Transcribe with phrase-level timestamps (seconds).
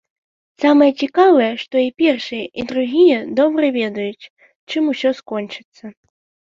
[0.61, 4.29] Самае цікавае, што і першыя, і другія добра ведаюць,
[4.69, 5.85] чым усё скончыцца.